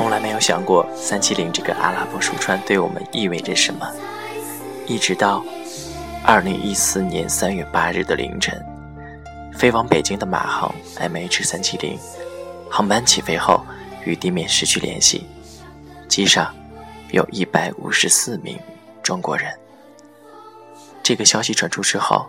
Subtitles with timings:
[0.00, 3.86] 从来没有想过三七零这个阿拉伯书串对我们意味着什么，
[4.86, 5.44] 一直到
[6.24, 8.58] 二零一四年三月八日的凌晨，
[9.58, 11.98] 飞往北京的马航 MH 三七零
[12.70, 13.62] 航班起飞后
[14.06, 15.26] 与地面失去联系，
[16.08, 16.50] 机上
[17.10, 18.58] 有一百五十四名
[19.02, 19.52] 中国人。
[21.02, 22.26] 这个消息传出之后，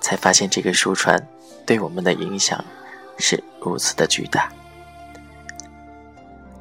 [0.00, 1.20] 才发现这个书传
[1.66, 2.64] 对我们的影响
[3.18, 4.48] 是如此的巨大。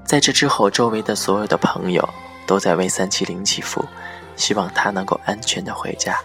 [0.09, 2.09] 在这之后，周围的所有的朋友
[2.47, 3.85] 都在为三七零祈福，
[4.35, 6.17] 希望他能够安全的回家，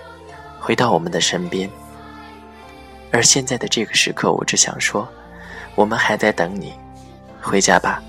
[0.59, 1.69] 回到我们的身边。
[3.13, 5.07] 而现在的这个时刻，我只想说，
[5.75, 6.73] 我们还在等你，
[7.43, 8.03] 回家吧。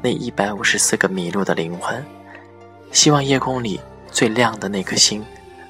[0.00, 2.02] 那一百五十四个迷路的灵魂，
[2.90, 3.78] 希望夜空里
[4.10, 5.22] 最亮的那颗星。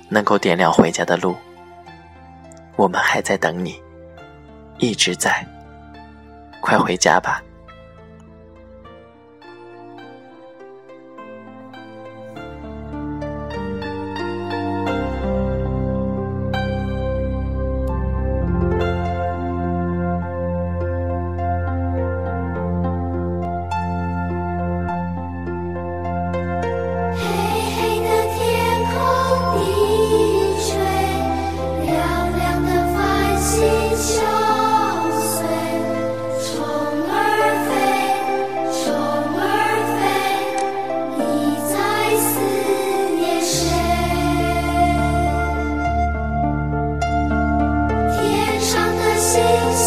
[0.09, 1.35] 能够点亮回家的路，
[2.77, 3.83] 我们还在等你，
[4.79, 5.45] 一直在，
[6.61, 7.43] 快回家吧。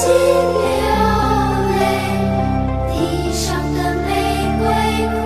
[0.04, 0.20] 心流
[1.80, 1.82] 泪
[2.90, 2.94] 地
[3.32, 3.42] 上
[3.74, 4.08] 的玫
[4.60, 4.62] 瑰
[5.08, 5.24] 枯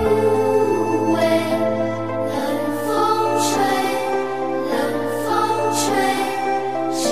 [1.16, 1.18] 萎
[2.30, 2.32] 冷
[2.86, 2.86] 风
[3.42, 3.50] 吹
[4.70, 4.72] 冷
[5.24, 5.26] 风
[5.74, 5.76] 吹
[6.94, 7.02] 只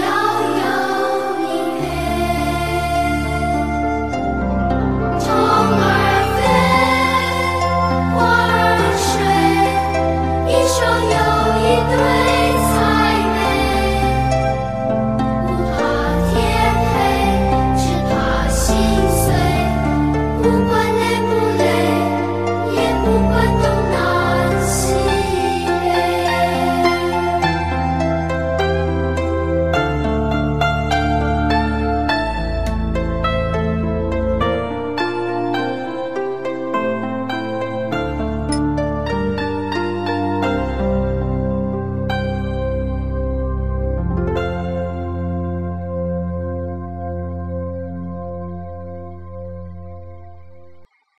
[0.00, 0.02] 要
[0.56, 0.62] 有
[1.42, 1.44] 你
[1.76, 1.78] 陪
[5.20, 5.22] 虫
[5.76, 5.84] 儿
[6.32, 6.38] 飞
[8.14, 8.58] 花儿
[8.96, 9.08] 睡
[10.48, 11.16] 一双又
[11.60, 12.29] 一对